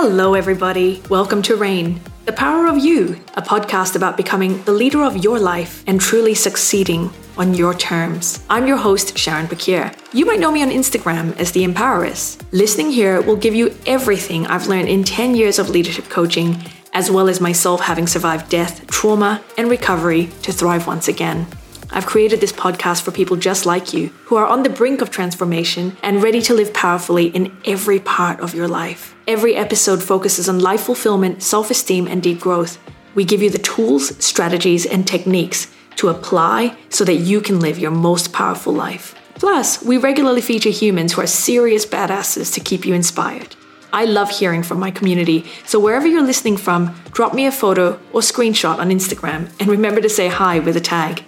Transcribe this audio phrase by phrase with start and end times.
[0.00, 1.02] Hello, everybody.
[1.10, 5.40] Welcome to Reign, The Power of You, a podcast about becoming the leader of your
[5.40, 8.44] life and truly succeeding on your terms.
[8.48, 9.92] I'm your host, Sharon Pakir.
[10.12, 12.40] You might know me on Instagram as The Empoweress.
[12.52, 16.62] Listening here will give you everything I've learned in 10 years of leadership coaching,
[16.92, 21.48] as well as myself having survived death, trauma, and recovery to thrive once again.
[21.90, 25.10] I've created this podcast for people just like you who are on the brink of
[25.10, 29.14] transformation and ready to live powerfully in every part of your life.
[29.26, 32.78] Every episode focuses on life fulfillment, self esteem, and deep growth.
[33.14, 37.78] We give you the tools, strategies, and techniques to apply so that you can live
[37.78, 39.14] your most powerful life.
[39.34, 43.56] Plus, we regularly feature humans who are serious badasses to keep you inspired.
[43.92, 47.98] I love hearing from my community, so wherever you're listening from, drop me a photo
[48.12, 51.24] or screenshot on Instagram and remember to say hi with a tag.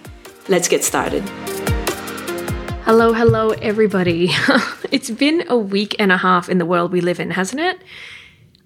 [0.51, 1.23] Let's get started.
[2.83, 4.31] Hello, hello, everybody.
[4.91, 7.81] it's been a week and a half in the world we live in, hasn't it?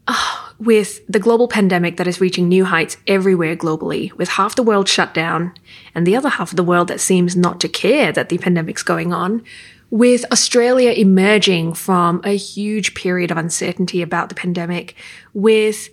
[0.07, 4.63] Oh, with the global pandemic that is reaching new heights everywhere globally, with half the
[4.63, 5.53] world shut down
[5.93, 8.81] and the other half of the world that seems not to care that the pandemic's
[8.81, 9.43] going on,
[9.91, 14.95] with Australia emerging from a huge period of uncertainty about the pandemic,
[15.35, 15.89] with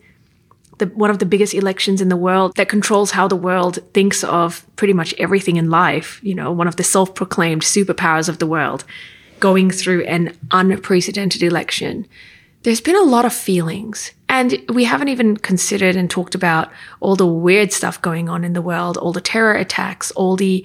[0.83, 4.25] the, one of the biggest elections in the world that controls how the world thinks
[4.25, 8.39] of pretty much everything in life, you know, one of the self proclaimed superpowers of
[8.39, 8.85] the world,
[9.39, 12.07] going through an unprecedented election.
[12.65, 14.13] There's been a lot of feelings.
[14.29, 18.55] And we haven't even considered and talked about all the weird stuff going on in
[18.55, 20.65] the world, all the terror attacks, all the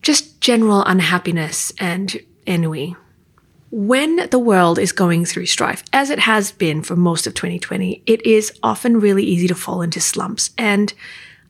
[0.00, 2.96] just general unhappiness and ennui.
[3.70, 8.02] When the world is going through strife, as it has been for most of 2020,
[8.04, 10.50] it is often really easy to fall into slumps.
[10.58, 10.92] And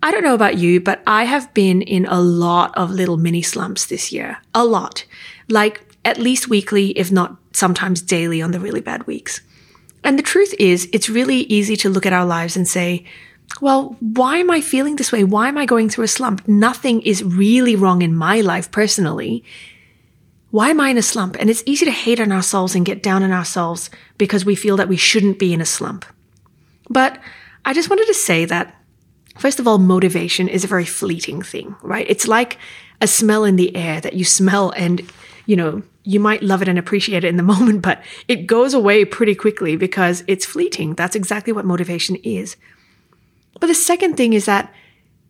[0.02, 3.40] I don't know about you, but I have been in a lot of little mini
[3.40, 4.38] slumps this year.
[4.54, 5.04] A lot.
[5.48, 9.40] Like at least weekly, if not sometimes daily on the really bad weeks.
[10.04, 13.04] And the truth is, it's really easy to look at our lives and say,
[13.60, 15.24] well, why am I feeling this way?
[15.24, 16.46] Why am I going through a slump?
[16.46, 19.44] Nothing is really wrong in my life personally.
[20.50, 21.36] Why am I in a slump?
[21.38, 23.88] And it's easy to hate on ourselves and get down on ourselves
[24.18, 26.04] because we feel that we shouldn't be in a slump.
[26.88, 27.18] But
[27.64, 28.74] I just wanted to say that,
[29.38, 32.06] first of all, motivation is a very fleeting thing, right?
[32.08, 32.58] It's like
[33.00, 35.08] a smell in the air that you smell and,
[35.46, 38.74] you know, you might love it and appreciate it in the moment, but it goes
[38.74, 40.94] away pretty quickly because it's fleeting.
[40.94, 42.56] That's exactly what motivation is.
[43.60, 44.72] But the second thing is that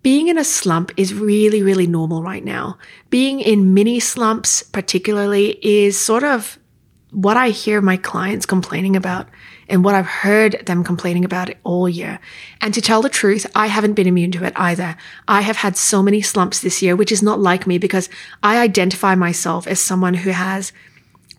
[0.02, 2.78] being in a slump is really, really normal right now.
[3.10, 6.58] Being in mini slumps, particularly, is sort of
[7.10, 9.28] what I hear my clients complaining about
[9.68, 12.18] and what I've heard them complaining about all year.
[12.60, 14.96] And to tell the truth, I haven't been immune to it either.
[15.28, 18.08] I have had so many slumps this year, which is not like me because
[18.42, 20.72] I identify myself as someone who has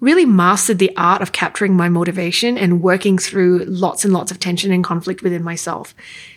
[0.01, 4.39] really mastered the art of capturing my motivation and working through lots and lots of
[4.39, 5.93] tension and conflict within myself.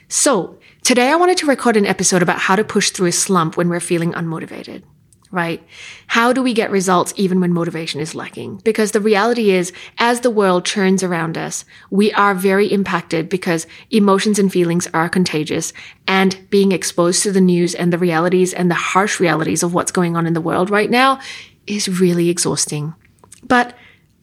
[0.09, 3.57] So Today, I wanted to record an episode about how to push through a slump
[3.57, 4.83] when we're feeling unmotivated,
[5.31, 5.67] right?
[6.09, 8.59] How do we get results even when motivation is lacking?
[8.65, 13.67] Because the reality is, as the world churns around us, we are very impacted because
[13.91, 15.73] emotions and feelings are contagious
[16.07, 19.91] and being exposed to the news and the realities and the harsh realities of what's
[19.91, 21.19] going on in the world right now
[21.67, 22.93] is really exhausting.
[23.43, 23.75] But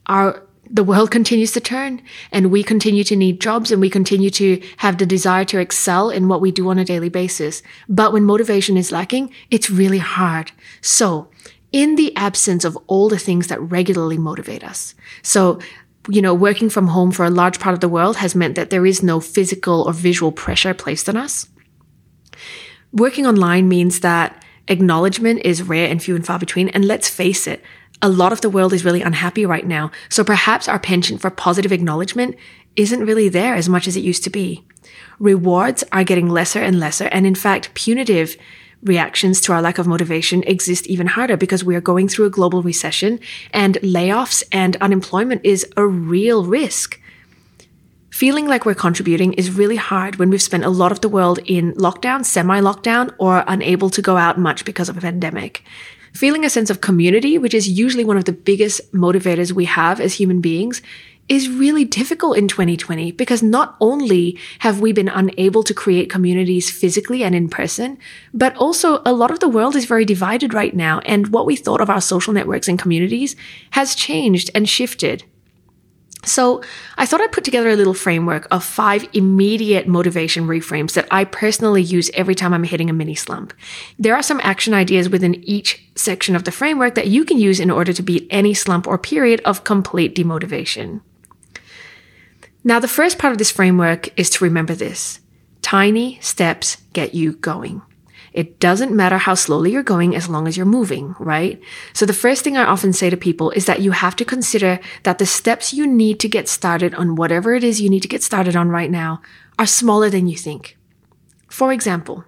[0.05, 2.01] our the world continues to turn
[2.31, 6.09] and we continue to need jobs and we continue to have the desire to excel
[6.09, 7.61] in what we do on a daily basis.
[7.89, 10.53] But when motivation is lacking, it's really hard.
[10.79, 11.29] So
[11.73, 14.95] in the absence of all the things that regularly motivate us.
[15.21, 15.59] So,
[16.09, 18.69] you know, working from home for a large part of the world has meant that
[18.69, 21.47] there is no physical or visual pressure placed on us.
[22.93, 26.69] Working online means that acknowledgement is rare and few and far between.
[26.69, 27.61] And let's face it,
[28.01, 29.91] a lot of the world is really unhappy right now.
[30.09, 32.35] So perhaps our penchant for positive acknowledgement
[32.75, 34.65] isn't really there as much as it used to be.
[35.19, 37.05] Rewards are getting lesser and lesser.
[37.05, 38.35] And in fact, punitive
[38.83, 42.31] reactions to our lack of motivation exist even harder because we are going through a
[42.31, 43.19] global recession
[43.53, 46.99] and layoffs and unemployment is a real risk.
[48.09, 51.39] Feeling like we're contributing is really hard when we've spent a lot of the world
[51.45, 55.63] in lockdown, semi lockdown, or unable to go out much because of a pandemic.
[56.13, 59.99] Feeling a sense of community, which is usually one of the biggest motivators we have
[59.99, 60.81] as human beings,
[61.29, 66.69] is really difficult in 2020 because not only have we been unable to create communities
[66.69, 67.97] physically and in person,
[68.33, 70.99] but also a lot of the world is very divided right now.
[71.05, 73.37] And what we thought of our social networks and communities
[73.71, 75.23] has changed and shifted.
[76.23, 76.61] So
[76.97, 81.25] I thought I'd put together a little framework of five immediate motivation reframes that I
[81.25, 83.53] personally use every time I'm hitting a mini slump.
[83.97, 87.59] There are some action ideas within each section of the framework that you can use
[87.59, 91.01] in order to beat any slump or period of complete demotivation.
[92.63, 95.19] Now, the first part of this framework is to remember this
[95.61, 97.81] tiny steps get you going.
[98.33, 101.61] It doesn't matter how slowly you're going as long as you're moving, right?
[101.93, 104.79] So the first thing I often say to people is that you have to consider
[105.03, 108.07] that the steps you need to get started on whatever it is you need to
[108.07, 109.21] get started on right now
[109.59, 110.77] are smaller than you think.
[111.49, 112.23] For example,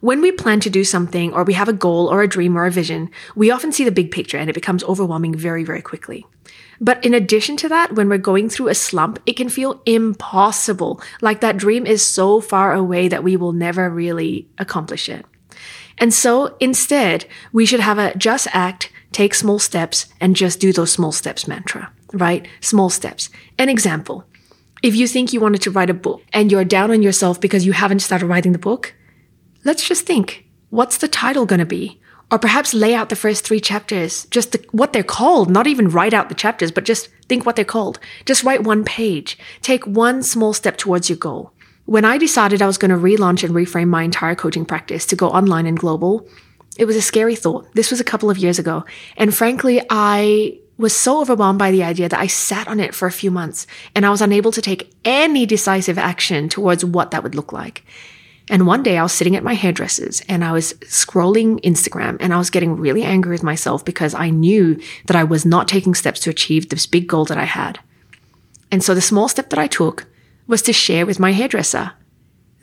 [0.00, 2.66] when we plan to do something or we have a goal or a dream or
[2.66, 6.26] a vision, we often see the big picture and it becomes overwhelming very, very quickly.
[6.80, 11.00] But in addition to that, when we're going through a slump, it can feel impossible.
[11.20, 15.24] Like that dream is so far away that we will never really accomplish it.
[15.98, 20.72] And so instead, we should have a just act, take small steps, and just do
[20.72, 22.48] those small steps mantra, right?
[22.60, 23.30] Small steps.
[23.58, 24.24] An example.
[24.82, 27.64] If you think you wanted to write a book and you're down on yourself because
[27.64, 28.94] you haven't started writing the book,
[29.64, 32.00] let's just think what's the title going to be?
[32.30, 35.90] Or perhaps lay out the first three chapters, just the, what they're called, not even
[35.90, 37.98] write out the chapters, but just think what they're called.
[38.24, 39.38] Just write one page.
[39.60, 41.52] Take one small step towards your goal.
[41.84, 45.16] When I decided I was going to relaunch and reframe my entire coaching practice to
[45.16, 46.26] go online and global,
[46.78, 47.68] it was a scary thought.
[47.74, 48.86] This was a couple of years ago.
[49.18, 53.06] And frankly, I was so overwhelmed by the idea that I sat on it for
[53.06, 57.22] a few months and I was unable to take any decisive action towards what that
[57.22, 57.84] would look like.
[58.50, 62.34] And one day I was sitting at my hairdresser's and I was scrolling Instagram and
[62.34, 65.94] I was getting really angry with myself because I knew that I was not taking
[65.94, 67.78] steps to achieve this big goal that I had.
[68.70, 70.06] And so the small step that I took
[70.46, 71.92] was to share with my hairdresser.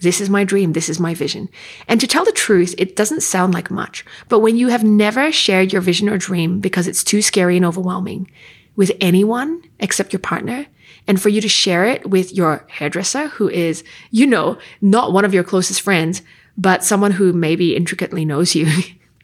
[0.02, 0.74] This is my dream.
[0.74, 1.50] This is my vision.
[1.88, 5.31] And to tell the truth, it doesn't sound like much, but when you have never
[5.31, 8.30] shared your vision or dream because it's too scary and overwhelming
[8.76, 10.68] with anyone except your partner,
[11.09, 15.25] and for you to share it with your hairdresser, who is, you know, not one
[15.25, 16.21] of your closest friends,
[16.56, 18.67] but someone who maybe intricately knows you.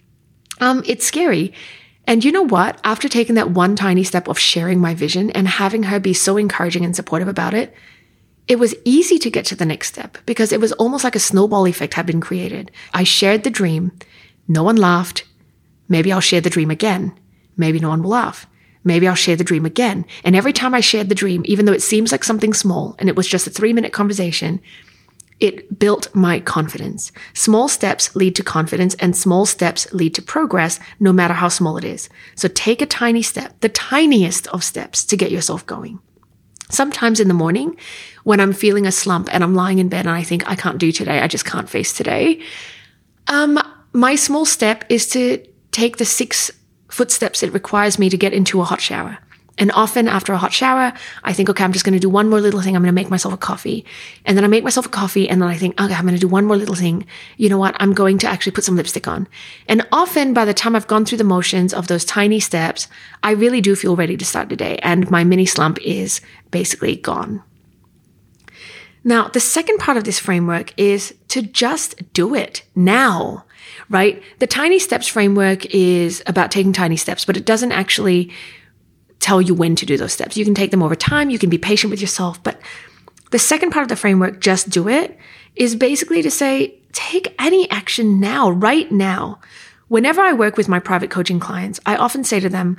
[0.60, 1.54] um, it's scary.
[2.08, 2.82] And you know what?
[2.84, 6.38] After taking that one tiny step of sharing my vision and having her be so
[6.38, 7.72] encouraging and supportive about it,
[8.48, 11.20] it was easy to get to the next step because it was almost like a
[11.20, 12.72] snowball effect had been created.
[12.96, 13.92] I shared the dream.
[14.48, 15.24] No one laughed.
[15.88, 17.14] Maybe I'll share the dream again.
[17.56, 18.48] Maybe no one will laugh.
[18.86, 20.06] Maybe I'll share the dream again.
[20.24, 23.10] And every time I shared the dream, even though it seems like something small and
[23.10, 24.62] it was just a three minute conversation,
[25.40, 27.12] it built my confidence.
[27.34, 31.76] Small steps lead to confidence and small steps lead to progress, no matter how small
[31.78, 32.08] it is.
[32.36, 36.00] So take a tiny step, the tiniest of steps to get yourself going.
[36.70, 37.76] Sometimes in the morning,
[38.24, 40.78] when I'm feeling a slump and I'm lying in bed and I think I can't
[40.78, 42.42] do today, I just can't face today.
[43.28, 43.60] Um,
[43.94, 46.52] my small step is to take the six
[46.96, 49.20] footsteps it requires me to get into a hot shower.
[49.58, 50.92] And often after a hot shower,
[51.24, 52.76] I think, okay, I'm just going to do one more little thing.
[52.76, 53.86] I'm going to make myself a coffee.
[54.26, 55.30] And then I make myself a coffee.
[55.30, 57.06] And then I think, okay, I'm going to do one more little thing.
[57.38, 57.76] You know what?
[57.80, 59.30] I'm going to actually put some lipstick on.
[59.70, 62.90] And often by the time I've gone through the motions of those tiny steps,
[63.24, 64.78] I really do feel ready to start the day.
[64.82, 66.20] And my mini slump is
[66.52, 67.42] basically gone.
[69.06, 73.45] Now, the second part of this framework is to just do it now
[73.90, 74.22] right?
[74.40, 78.32] The tiny steps framework is about taking tiny steps, but it doesn't actually
[79.20, 80.38] tell you when to do those steps.
[80.38, 82.60] You can take them over time, you can be patient with yourself, but
[83.32, 85.18] the second part of the framework, just do it,
[85.56, 89.40] is basically to say, take any action now, right now.
[89.88, 92.78] Whenever I work with my private coaching clients, I often say to them,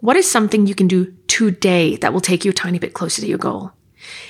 [0.00, 3.22] what is something you can do today that will take you a tiny bit closer
[3.22, 3.72] to your goal?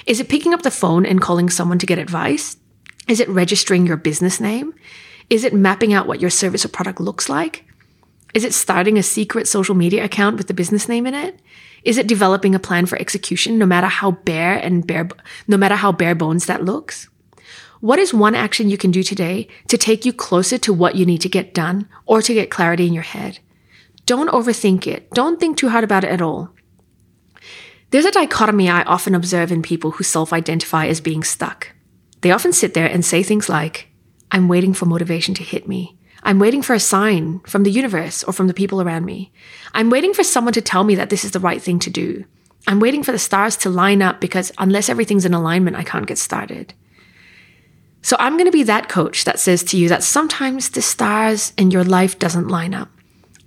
[0.07, 2.57] Is it picking up the phone and calling someone to get advice?
[3.09, 4.75] Is it registering your business name?
[5.29, 7.65] Is it mapping out what your service or product looks like?
[8.35, 11.41] Is it starting a secret social media account with the business name in it?
[11.85, 15.09] Is it developing a plan for execution no matter how bare and bare,
[15.49, 17.09] no matter how bare bones that looks?
[17.81, 21.07] What is one action you can do today to take you closer to what you
[21.07, 23.39] need to get done or to get clarity in your head?
[24.07, 25.11] Don't overthink it.
[25.11, 26.51] Don't think too hard about it at all.
[27.91, 31.73] There's a dichotomy I often observe in people who self identify as being stuck.
[32.21, 33.89] They often sit there and say things like,
[34.31, 35.97] I'm waiting for motivation to hit me.
[36.23, 39.33] I'm waiting for a sign from the universe or from the people around me.
[39.75, 42.25] I'm waiting for someone to tell me that this is the right thing to do.
[42.67, 46.07] I'm waiting for the stars to line up because unless everything's in alignment, I can't
[46.07, 46.75] get started.
[48.03, 51.53] So I'm going to be that coach that says to you that sometimes the stars
[51.57, 52.89] in your life doesn't line up.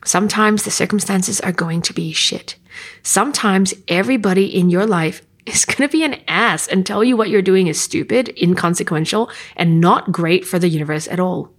[0.06, 2.56] Sometimes the circumstances are going to be shit.
[3.04, 7.30] Sometimes everybody in your life is going to be an ass and tell you what
[7.30, 11.52] you're doing is stupid, inconsequential, and not great for the universe at all.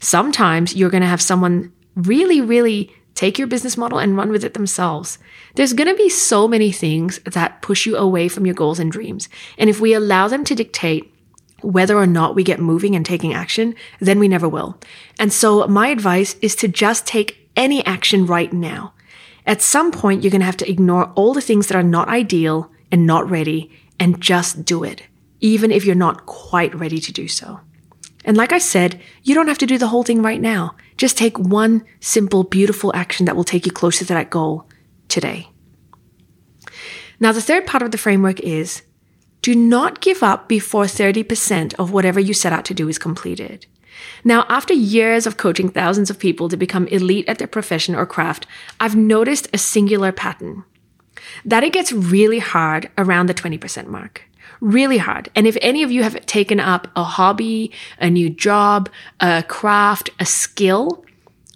[0.00, 4.44] Sometimes you're going to have someone really, really take your business model and run with
[4.44, 5.18] it themselves.
[5.56, 8.92] There's going to be so many things that push you away from your goals and
[8.92, 9.28] dreams.
[9.58, 11.12] And if we allow them to dictate
[11.62, 14.78] whether or not we get moving and taking action, then we never will.
[15.18, 18.94] And so my advice is to just take any action right now.
[19.44, 22.08] At some point, you're going to have to ignore all the things that are not
[22.08, 25.02] ideal and not ready and just do it,
[25.40, 27.60] even if you're not quite ready to do so.
[28.24, 30.76] And like I said, you don't have to do the whole thing right now.
[30.96, 34.68] Just take one simple, beautiful action that will take you closer to that goal
[35.08, 35.48] today.
[37.20, 38.82] Now, the third part of the framework is
[39.40, 43.66] do not give up before 30% of whatever you set out to do is completed.
[44.24, 48.06] Now, after years of coaching thousands of people to become elite at their profession or
[48.06, 48.46] craft,
[48.78, 50.64] I've noticed a singular pattern
[51.44, 54.22] that it gets really hard around the 20% mark.
[54.60, 55.28] Really hard.
[55.34, 60.10] And if any of you have taken up a hobby, a new job, a craft,
[60.18, 61.04] a skill,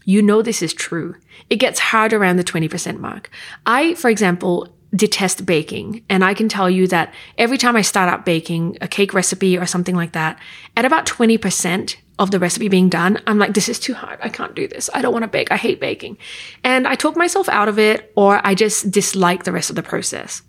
[0.04, 1.16] you know this is true.
[1.50, 3.30] It gets hard around the 20% mark.
[3.66, 6.04] I, for example, detest baking.
[6.08, 9.56] And I can tell you that every time I start out baking a cake recipe
[9.56, 10.38] or something like that,
[10.76, 14.18] at about 20% of the recipe being done, I'm like, this is too hard.
[14.22, 14.90] I can't do this.
[14.92, 15.50] I don't want to bake.
[15.50, 16.18] I hate baking.
[16.62, 19.82] And I talk myself out of it or I just dislike the rest of the
[19.82, 20.42] process.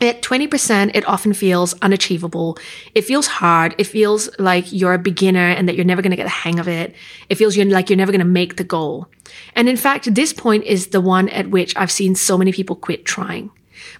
[0.00, 2.56] At 20%, it often feels unachievable.
[2.94, 3.74] It feels hard.
[3.78, 6.60] It feels like you're a beginner and that you're never going to get the hang
[6.60, 6.94] of it.
[7.28, 9.08] It feels like you're never going to make the goal.
[9.56, 12.76] And in fact, this point is the one at which I've seen so many people
[12.76, 13.50] quit trying.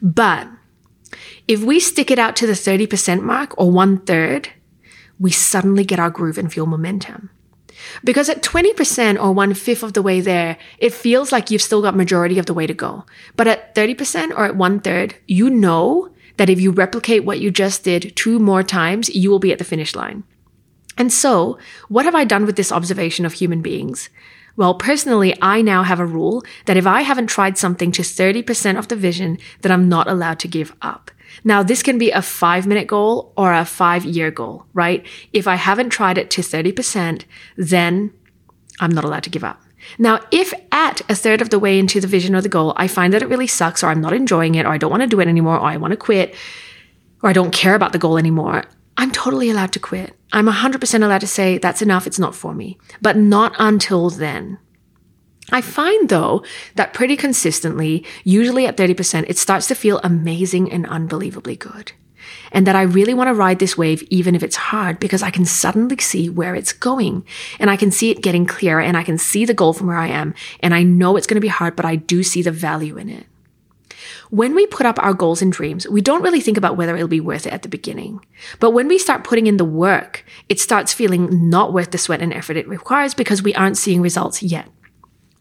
[0.01, 0.49] But
[1.47, 4.51] if we stick it out to the 30% mark or one third,
[5.19, 7.31] we suddenly get our groove and feel momentum.
[8.05, 11.83] Because at 20% or one fifth of the way there, it feels like you've still
[11.83, 13.05] got majority of the way to go.
[13.37, 17.51] But at 30% or at one third, you know that if you replicate what you
[17.51, 20.25] just did two more times, you will be at the finish line.
[20.97, 21.59] And so,
[21.89, 24.09] what have I done with this observation of human beings?
[24.59, 28.77] Well, personally, I now have a rule that if I haven't tried something to 30%
[28.77, 31.13] of the vision, that I'm not allowed to give up.
[31.45, 35.07] Now, this can be a five minute goal or a five year goal, right?
[35.33, 37.23] If I haven't tried it to 30%,
[37.57, 38.13] then
[38.81, 39.63] I'm not allowed to give up.
[39.97, 42.89] Now, if at a third of the way into the vision or the goal, I
[42.89, 45.07] find that it really sucks or I'm not enjoying it or I don't want to
[45.07, 46.35] do it anymore or I want to quit
[47.23, 48.65] or I don't care about the goal anymore,
[48.99, 50.17] I'm totally allowed to quit.
[50.33, 52.79] I'm 100% allowed to say, that's enough, it's not for me.
[53.01, 54.59] But not until then.
[55.51, 60.85] I find though that pretty consistently, usually at 30%, it starts to feel amazing and
[60.85, 61.93] unbelievably good.
[62.51, 65.31] And that I really want to ride this wave even if it's hard because I
[65.31, 67.25] can suddenly see where it's going
[67.61, 69.97] and I can see it getting clearer and I can see the goal from where
[69.97, 70.35] I am.
[70.59, 73.09] And I know it's going to be hard, but I do see the value in
[73.09, 73.27] it.
[74.31, 77.09] When we put up our goals and dreams, we don't really think about whether it'll
[77.09, 78.25] be worth it at the beginning.
[78.61, 82.21] But when we start putting in the work, it starts feeling not worth the sweat
[82.21, 84.69] and effort it requires because we aren't seeing results yet.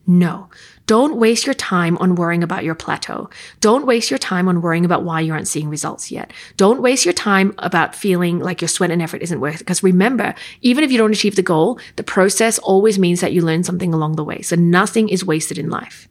[0.10, 0.50] No.
[0.86, 3.30] Don't waste your time on worrying about your plateau.
[3.60, 6.32] Don't waste your time on worrying about why you aren't seeing results yet.
[6.56, 9.60] Don't waste your time about feeling like your sweat and effort isn't worth it.
[9.60, 13.42] Because remember, even if you don't achieve the goal, the process always means that you
[13.42, 14.42] learn something along the way.
[14.42, 16.08] So nothing is wasted in life.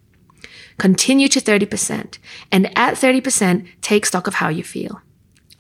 [0.78, 2.18] Continue to 30%.
[2.52, 5.00] And at 30%, take stock of how you feel.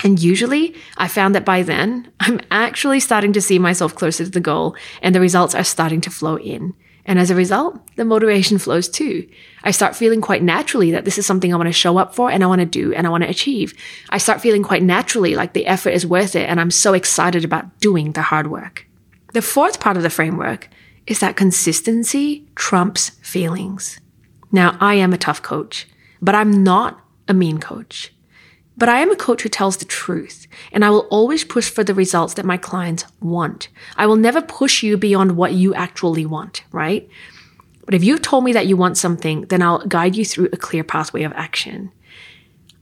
[0.04, 4.30] And usually I found that by then, I'm actually starting to see myself closer to
[4.30, 6.74] the goal and the results are starting to flow in.
[7.08, 9.28] And as a result, the motivation flows too.
[9.62, 12.30] I start feeling quite naturally that this is something I want to show up for
[12.30, 13.74] and I want to do and I want to achieve.
[14.10, 17.44] I start feeling quite naturally like the effort is worth it and I'm so excited
[17.44, 18.86] about doing the hard work.
[19.34, 20.68] The fourth part of the framework
[21.06, 24.00] is that consistency trumps feelings.
[24.56, 25.86] Now, I am a tough coach,
[26.22, 26.98] but I'm not
[27.28, 28.14] a mean coach.
[28.78, 31.84] But I am a coach who tells the truth, and I will always push for
[31.84, 33.68] the results that my clients want.
[33.98, 37.06] I will never push you beyond what you actually want, right?
[37.84, 40.56] But if you've told me that you want something, then I'll guide you through a
[40.56, 41.92] clear pathway of action.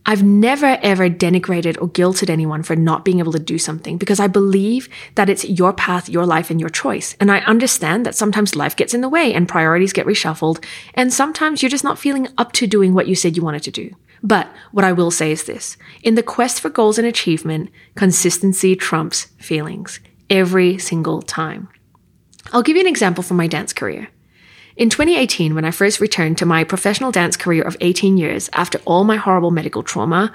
[0.06, 4.20] I've never ever denigrated or guilted anyone for not being able to do something because
[4.20, 7.16] I believe that it's your path, your life, and your choice.
[7.20, 11.12] And I understand that sometimes life gets in the way and priorities get reshuffled, and
[11.12, 13.94] sometimes you're just not feeling up to doing what you said you wanted to do.
[14.22, 18.76] But what I will say is this in the quest for goals and achievement, consistency
[18.76, 21.68] trumps feelings every single time.
[22.52, 24.08] I'll give you an example from my dance career.
[24.76, 28.80] In 2018, when I first returned to my professional dance career of 18 years after
[28.84, 30.32] all my horrible medical trauma,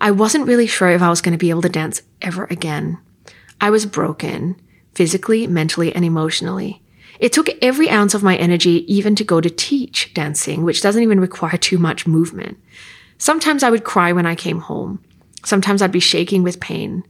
[0.00, 2.98] I wasn't really sure if I was going to be able to dance ever again.
[3.60, 4.60] I was broken,
[4.94, 6.82] physically, mentally, and emotionally.
[7.20, 11.02] It took every ounce of my energy even to go to teach dancing, which doesn't
[11.02, 12.58] even require too much movement.
[13.18, 14.98] Sometimes I would cry when I came home.
[15.44, 17.04] Sometimes I'd be shaking with pain.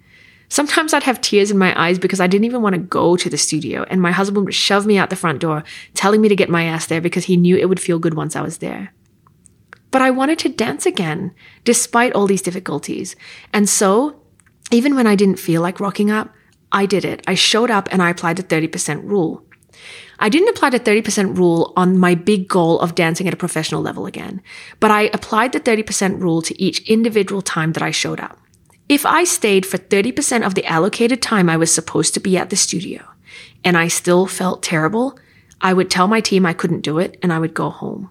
[0.49, 3.29] Sometimes I'd have tears in my eyes because I didn't even want to go to
[3.29, 6.37] the studio, and my husband would shove me out the front door, telling me to
[6.37, 8.93] get my ass there because he knew it would feel good once I was there.
[9.91, 11.35] But I wanted to dance again,
[11.65, 13.17] despite all these difficulties.
[13.53, 14.21] And so,
[14.71, 16.35] even when I didn't feel like rocking up,
[16.73, 17.23] I did it.
[17.27, 19.45] I showed up and I applied the 30% rule.
[20.19, 23.83] I didn't apply the 30% rule on my big goal of dancing at a professional
[23.83, 24.43] level again,
[24.81, 28.39] but I applied the 30% rule to each individual time that I showed up.
[28.89, 32.51] If I stayed for 30% of the allocated time I was supposed to be at
[32.51, 33.05] the studio
[33.65, 35.19] and I still felt terrible,
[35.61, 38.11] I would tell my team I couldn't do it and I would go home.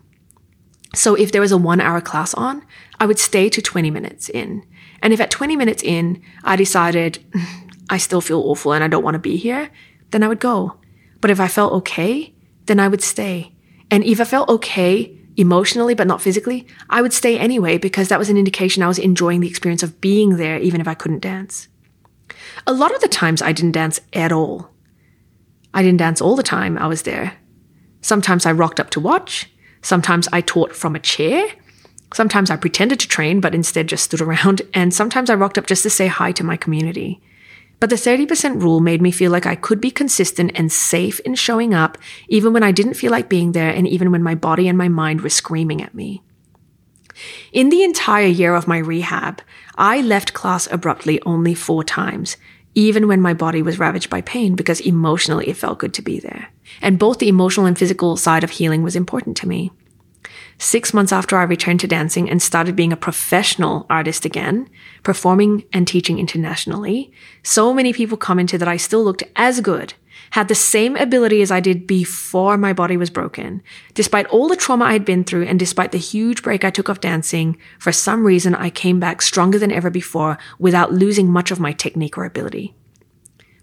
[0.93, 2.63] So if there was a one hour class on,
[2.99, 4.65] I would stay to 20 minutes in.
[5.01, 8.87] And if at 20 minutes in, I decided mm, I still feel awful and I
[8.87, 9.69] don't want to be here,
[10.11, 10.77] then I would go.
[11.21, 12.33] But if I felt okay,
[12.65, 13.53] then I would stay.
[13.91, 18.19] And if I felt okay emotionally, but not physically, I would stay anyway because that
[18.19, 21.19] was an indication I was enjoying the experience of being there, even if I couldn't
[21.19, 21.67] dance.
[22.67, 24.71] A lot of the times I didn't dance at all.
[25.73, 27.37] I didn't dance all the time I was there.
[28.01, 29.49] Sometimes I rocked up to watch.
[29.81, 31.47] Sometimes I taught from a chair.
[32.13, 34.61] Sometimes I pretended to train, but instead just stood around.
[34.73, 37.21] And sometimes I rocked up just to say hi to my community.
[37.79, 41.35] But the 30% rule made me feel like I could be consistent and safe in
[41.35, 41.97] showing up,
[42.29, 44.87] even when I didn't feel like being there and even when my body and my
[44.87, 46.21] mind were screaming at me.
[47.51, 49.41] In the entire year of my rehab,
[49.75, 52.37] I left class abruptly only four times,
[52.73, 56.19] even when my body was ravaged by pain, because emotionally it felt good to be
[56.19, 56.49] there.
[56.81, 59.71] And both the emotional and physical side of healing was important to me.
[60.57, 64.69] Six months after I returned to dancing and started being a professional artist again,
[65.03, 67.11] performing and teaching internationally,
[67.43, 69.93] so many people commented that I still looked as good,
[70.31, 73.61] had the same ability as I did before my body was broken.
[73.93, 76.89] Despite all the trauma I had been through and despite the huge break I took
[76.89, 81.51] off dancing, for some reason I came back stronger than ever before without losing much
[81.51, 82.73] of my technique or ability.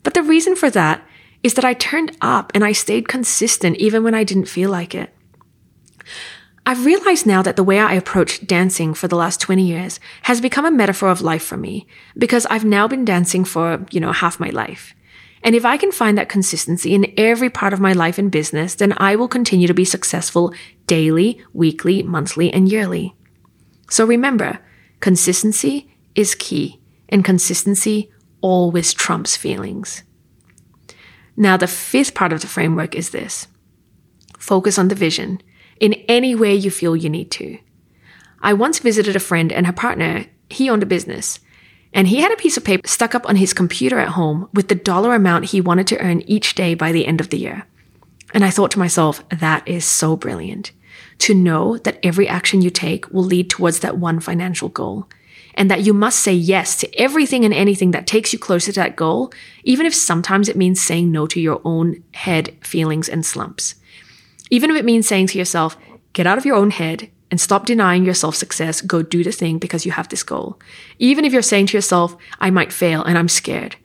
[0.03, 1.07] But the reason for that
[1.43, 4.95] is that I turned up and I stayed consistent even when I didn't feel like
[4.95, 5.13] it.
[6.65, 10.41] I've realized now that the way I approach dancing for the last 20 years has
[10.41, 14.13] become a metaphor of life for me because I've now been dancing for, you know,
[14.13, 14.95] half my life.
[15.43, 18.77] And if I can find that consistency in every part of my life and business,
[18.77, 20.55] then I will continue to be successful
[20.87, 23.17] daily, weekly, monthly, and yearly.
[23.91, 24.61] So remember,
[25.01, 30.05] consistency is key, and consistency always trumps feelings.
[31.37, 33.49] Now, the fifth part of the framework is this
[34.39, 35.41] focus on the vision
[35.83, 37.59] in any way you feel you need to.
[38.41, 40.27] I once visited a friend and her partner.
[40.49, 41.41] He owned a business.
[41.93, 44.69] And he had a piece of paper stuck up on his computer at home with
[44.69, 47.67] the dollar amount he wanted to earn each day by the end of the year.
[48.33, 50.71] And I thought to myself, that is so brilliant.
[51.19, 55.09] To know that every action you take will lead towards that one financial goal.
[55.55, 58.81] And that you must say yes to everything and anything that takes you closer to
[58.81, 59.33] that goal,
[59.65, 63.75] even if sometimes it means saying no to your own head feelings and slumps.
[64.53, 65.79] Even if it means saying to yourself,
[66.13, 69.57] get out of your own head and stop denying yourself success, go do the thing
[69.57, 70.61] because you have this goal.
[70.99, 73.77] Even if you're saying to yourself, I might fail and I'm scared,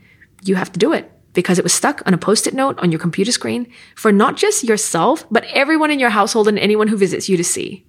[0.43, 2.91] you have to do it because it was stuck on a post it note on
[2.91, 6.97] your computer screen for not just yourself, but everyone in your household and anyone who
[6.97, 7.85] visits you to see.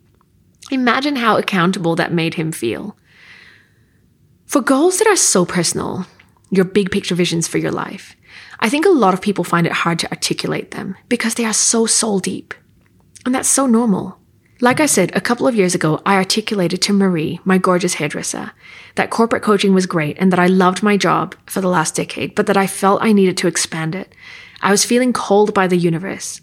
[0.70, 2.96] Imagine how accountable that made him feel.
[4.46, 6.06] For goals that are so personal,
[6.50, 8.14] your big picture visions for your life,
[8.60, 11.52] I think a lot of people find it hard to articulate them because they are
[11.52, 12.54] so soul deep.
[13.28, 14.18] And that's so normal.
[14.62, 18.52] Like I said, a couple of years ago, I articulated to Marie, my gorgeous hairdresser,
[18.94, 22.34] that corporate coaching was great and that I loved my job for the last decade,
[22.34, 24.14] but that I felt I needed to expand it.
[24.62, 26.40] I was feeling called by the universe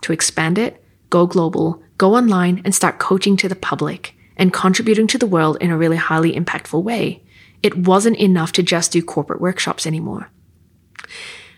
[0.00, 5.06] to expand it, go global, go online, and start coaching to the public and contributing
[5.06, 7.22] to the world in a really highly impactful way.
[7.62, 10.32] It wasn't enough to just do corporate workshops anymore.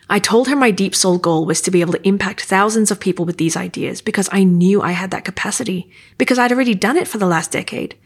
[0.09, 3.01] I told her my deep soul goal was to be able to impact thousands of
[3.01, 6.97] people with these ideas because I knew I had that capacity, because I'd already done
[6.97, 7.97] it for the last decade.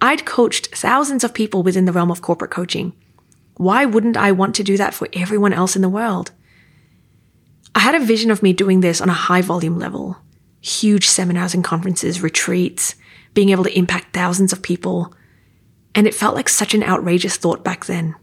[0.00, 2.92] I'd coached thousands of people within the realm of corporate coaching.
[3.56, 6.30] Why wouldn't I want to do that for everyone else in the world?
[7.74, 10.18] I had a vision of me doing this on a high volume level.
[10.60, 12.96] Huge seminars and conferences, retreats,
[13.32, 15.14] being able to impact thousands of people.
[15.94, 18.14] And it felt like such an outrageous thought back then.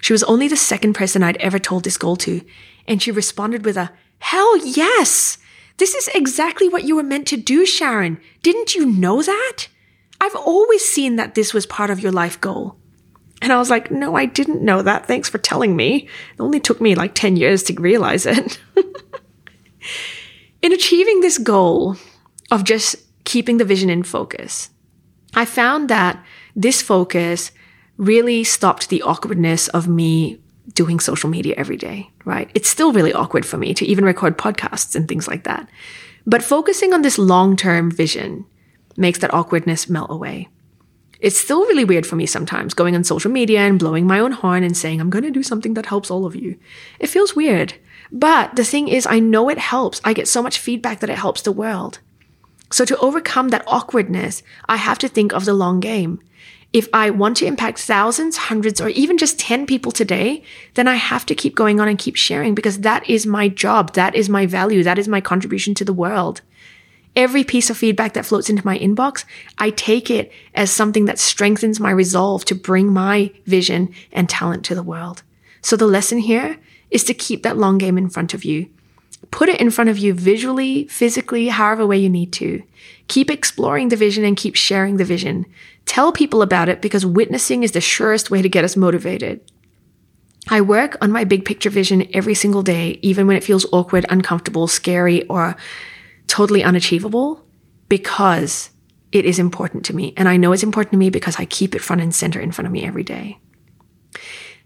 [0.00, 2.40] She was only the second person I'd ever told this goal to,
[2.86, 5.38] and she responded with a, Hell yes!
[5.76, 8.20] This is exactly what you were meant to do, Sharon.
[8.42, 9.68] Didn't you know that?
[10.20, 12.76] I've always seen that this was part of your life goal.
[13.40, 15.06] And I was like, no, I didn't know that.
[15.06, 16.08] Thanks for telling me.
[16.34, 18.58] It only took me like 10 years to realize it.
[20.62, 21.96] in achieving this goal
[22.50, 24.70] of just keeping the vision in focus,
[25.34, 26.24] I found that
[26.56, 27.52] this focus
[27.98, 30.40] really stopped the awkwardness of me
[30.72, 32.50] doing social media every day, right?
[32.54, 35.68] It's still really awkward for me to even record podcasts and things like that.
[36.26, 38.46] But focusing on this long term vision
[38.96, 40.48] makes that awkwardness melt away.
[41.20, 44.32] It's still really weird for me sometimes going on social media and blowing my own
[44.32, 46.56] horn and saying, I'm going to do something that helps all of you.
[47.00, 47.74] It feels weird.
[48.12, 50.00] But the thing is, I know it helps.
[50.04, 51.98] I get so much feedback that it helps the world.
[52.70, 56.20] So to overcome that awkwardness, I have to think of the long game.
[56.72, 60.42] If I want to impact thousands, hundreds, or even just 10 people today,
[60.74, 63.94] then I have to keep going on and keep sharing because that is my job.
[63.94, 64.82] That is my value.
[64.82, 66.42] That is my contribution to the world.
[67.16, 69.24] Every piece of feedback that floats into my inbox,
[69.56, 74.64] I take it as something that strengthens my resolve to bring my vision and talent
[74.66, 75.22] to the world.
[75.62, 76.58] So the lesson here
[76.90, 78.68] is to keep that long game in front of you.
[79.30, 82.62] Put it in front of you visually, physically, however way you need to.
[83.08, 85.44] Keep exploring the vision and keep sharing the vision.
[85.86, 89.40] Tell people about it because witnessing is the surest way to get us motivated.
[90.50, 94.06] I work on my big picture vision every single day, even when it feels awkward,
[94.08, 95.56] uncomfortable, scary, or
[96.26, 97.44] totally unachievable,
[97.88, 98.70] because
[99.12, 100.14] it is important to me.
[100.16, 102.52] And I know it's important to me because I keep it front and center in
[102.52, 103.38] front of me every day.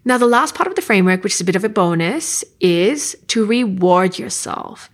[0.05, 3.15] Now, the last part of the framework, which is a bit of a bonus, is
[3.27, 4.89] to reward yourself.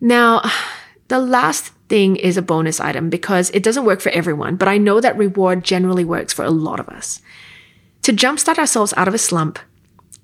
[0.00, 0.42] Now,
[1.08, 4.78] the last thing is a bonus item because it doesn't work for everyone, but I
[4.78, 7.20] know that reward generally works for a lot of us.
[8.02, 9.58] To jumpstart ourselves out of a slump,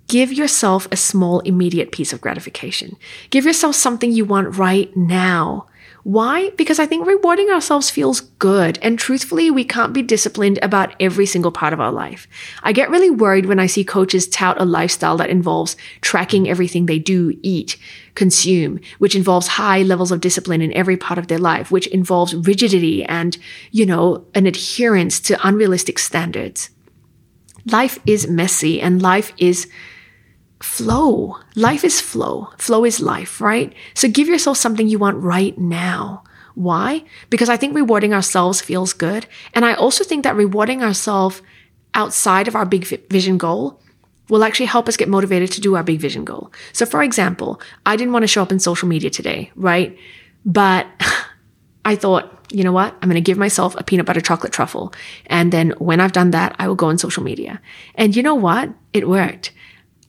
[0.06, 2.96] give yourself a small, immediate piece of gratification.
[3.30, 5.66] Give yourself something you want right now.
[6.02, 6.50] Why?
[6.56, 8.78] Because I think rewarding ourselves feels good.
[8.80, 12.26] And truthfully, we can't be disciplined about every single part of our life.
[12.62, 16.86] I get really worried when I see coaches tout a lifestyle that involves tracking everything
[16.86, 17.76] they do, eat,
[18.14, 22.34] consume, which involves high levels of discipline in every part of their life, which involves
[22.34, 23.36] rigidity and,
[23.70, 26.70] you know, an adherence to unrealistic standards.
[27.66, 29.68] Life is messy and life is
[30.60, 31.38] flow.
[31.56, 32.50] Life is flow.
[32.58, 33.72] Flow is life, right?
[33.94, 36.24] So give yourself something you want right now.
[36.54, 37.04] Why?
[37.30, 39.26] Because I think rewarding ourselves feels good.
[39.54, 41.42] And I also think that rewarding ourselves
[41.94, 43.80] outside of our big vision goal
[44.28, 46.52] will actually help us get motivated to do our big vision goal.
[46.72, 49.96] So for example, I didn't want to show up in social media today, right?
[50.44, 50.86] But
[51.84, 52.94] I thought, you know what?
[53.00, 54.92] I'm going to give myself a peanut butter chocolate truffle.
[55.26, 57.60] And then when I've done that, I will go on social media.
[57.94, 58.70] And you know what?
[58.92, 59.52] It worked.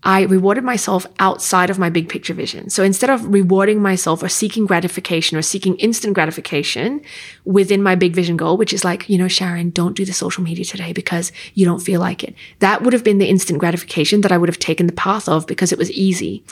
[0.03, 2.69] I rewarded myself outside of my big picture vision.
[2.71, 7.01] So instead of rewarding myself or seeking gratification or seeking instant gratification
[7.45, 10.43] within my big vision goal, which is like, you know, Sharon, don't do the social
[10.43, 12.33] media today because you don't feel like it.
[12.59, 15.45] That would have been the instant gratification that I would have taken the path of
[15.45, 16.43] because it was easy.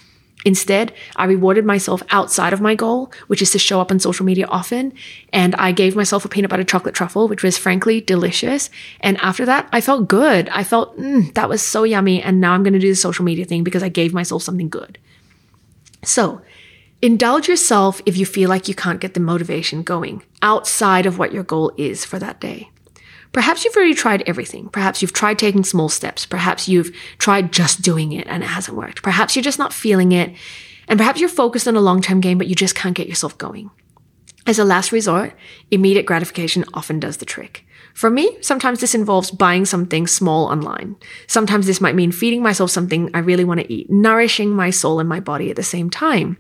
[0.46, 4.26] Instead, I rewarded myself outside of my goal, which is to show up on social
[4.26, 4.94] media often.
[5.34, 8.70] And I gave myself a peanut butter chocolate truffle, which was frankly delicious.
[9.02, 10.48] And after that, I felt good.
[10.50, 12.22] I felt, mm, that was so yummy.
[12.22, 14.70] And now I'm going to do the social media thing because I gave myself something
[14.70, 14.98] good.
[16.04, 16.42] So
[17.02, 21.34] indulge yourself if you feel like you can't get the motivation going outside of what
[21.34, 22.70] your goal is for that day.
[23.32, 24.70] Perhaps you've already tried everything.
[24.70, 26.26] Perhaps you've tried taking small steps.
[26.26, 29.04] Perhaps you've tried just doing it and it hasn't worked.
[29.04, 30.34] Perhaps you're just not feeling it.
[30.88, 33.38] And perhaps you're focused on a long term game, but you just can't get yourself
[33.38, 33.70] going.
[34.48, 35.34] As a last resort,
[35.70, 37.66] immediate gratification often does the trick.
[37.94, 40.96] For me, sometimes this involves buying something small online.
[41.28, 45.00] Sometimes this might mean feeding myself something I really want to eat, nourishing my soul
[45.00, 46.38] and my body at the same time.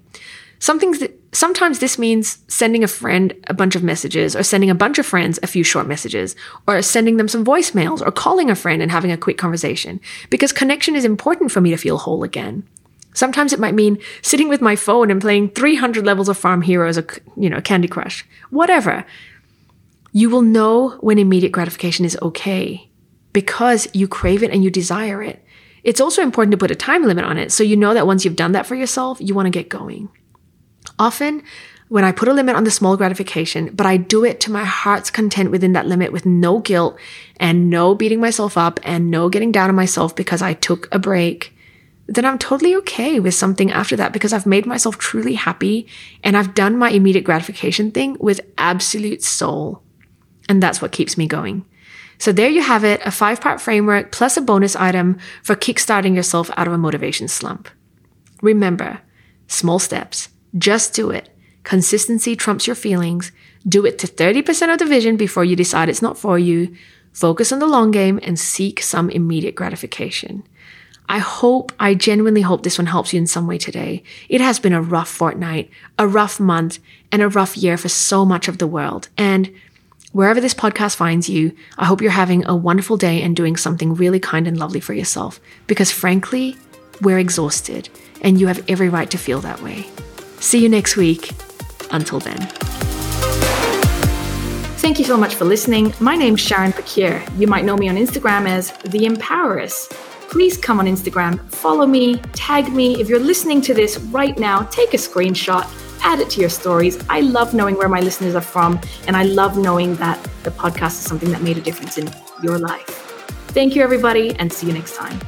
[0.59, 0.93] Something
[1.31, 5.05] sometimes this means sending a friend a bunch of messages or sending a bunch of
[5.05, 6.35] friends a few short messages
[6.67, 10.51] or sending them some voicemails or calling a friend and having a quick conversation because
[10.51, 12.67] connection is important for me to feel whole again.
[13.13, 16.97] Sometimes it might mean sitting with my phone and playing 300 levels of Farm Heroes
[16.97, 18.25] or, you know, Candy Crush.
[18.49, 19.05] Whatever.
[20.11, 22.89] You will know when immediate gratification is okay
[23.33, 25.43] because you crave it and you desire it.
[25.83, 28.25] It's also important to put a time limit on it so you know that once
[28.25, 30.09] you've done that for yourself, you want to get going.
[30.99, 31.43] Often,
[31.87, 34.63] when I put a limit on the small gratification, but I do it to my
[34.63, 36.99] heart's content within that limit with no guilt
[37.37, 40.99] and no beating myself up and no getting down on myself because I took a
[40.99, 41.55] break,
[42.05, 45.87] then I'm totally okay with something after that because I've made myself truly happy
[46.23, 49.81] and I've done my immediate gratification thing with absolute soul.
[50.47, 51.65] And that's what keeps me going.
[52.19, 56.15] So there you have it, a five part framework plus a bonus item for kickstarting
[56.15, 57.69] yourself out of a motivation slump.
[58.41, 59.01] Remember,
[59.47, 61.29] small steps just do it.
[61.63, 63.31] Consistency trumps your feelings.
[63.67, 66.75] Do it to 30% of the vision before you decide it's not for you.
[67.11, 70.43] Focus on the long game and seek some immediate gratification.
[71.07, 74.03] I hope, I genuinely hope this one helps you in some way today.
[74.29, 76.79] It has been a rough fortnight, a rough month,
[77.11, 79.09] and a rough year for so much of the world.
[79.17, 79.51] And
[80.11, 83.95] wherever this podcast finds you, I hope you're having a wonderful day and doing something
[83.95, 85.39] really kind and lovely for yourself.
[85.65, 86.55] Because frankly,
[87.01, 87.89] we're exhausted,
[88.21, 89.87] and you have every right to feel that way.
[90.39, 91.31] See you next week.
[91.91, 92.39] Until then.
[94.77, 95.93] Thank you so much for listening.
[95.99, 97.21] My name's Sharon Pakir.
[97.37, 99.89] You might know me on Instagram as The Empoweress.
[100.29, 103.01] Please come on Instagram, follow me, tag me.
[103.01, 105.67] If you're listening to this right now, take a screenshot,
[106.03, 107.03] add it to your stories.
[107.09, 110.91] I love knowing where my listeners are from, and I love knowing that the podcast
[110.91, 112.09] is something that made a difference in
[112.43, 112.85] your life.
[113.49, 115.19] Thank you, everybody, and see you next time.